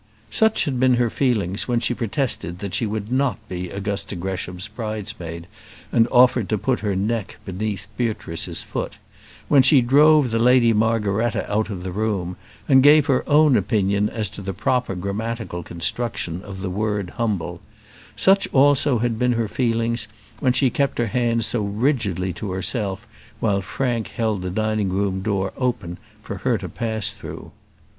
[0.31, 4.67] Such had been her feelings when she protested that she would not be Augusta Gresham's
[4.67, 5.45] bridesmaid,
[5.91, 8.97] and offered to put her neck beneath Beatrice's foot;
[9.47, 12.35] when she drove the Lady Margaretta out of the room,
[12.67, 17.61] and gave her own opinion as to the proper grammatical construction of the word humble;
[18.15, 20.07] such also had been her feelings
[20.39, 23.05] when she kept her hand so rigidly to herself
[23.39, 27.51] while Frank held the dining room door open for her to pass through.